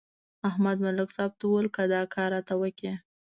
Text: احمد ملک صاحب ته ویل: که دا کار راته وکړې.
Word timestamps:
احمد 0.49 0.77
ملک 0.85 1.09
صاحب 1.15 1.31
ته 1.39 1.45
ویل: 1.47 1.67
که 1.75 1.83
دا 1.93 2.01
کار 2.13 2.29
راته 2.35 2.53
وکړې. 2.61 2.93